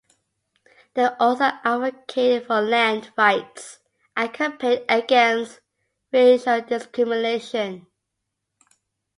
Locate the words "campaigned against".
4.33-5.59